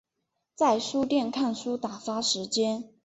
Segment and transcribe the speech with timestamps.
[0.55, 2.91] 在书店看书打发时间